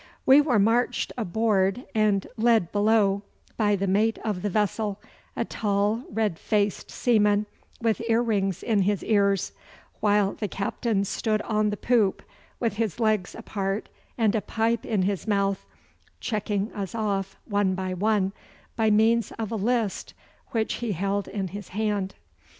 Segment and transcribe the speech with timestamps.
[0.25, 3.21] We were marched aboard and led below
[3.55, 4.99] by the mate of the vessel,
[5.35, 7.45] a tall red faced seaman
[7.79, 9.51] with ear rings in his ears,
[9.99, 12.23] while the captain stood on the poop
[12.59, 15.67] with his legs apart and a pipe in his mouth,
[16.19, 18.31] checking us off one by one
[18.75, 20.15] by means of a list
[20.47, 22.15] which he held in his hand.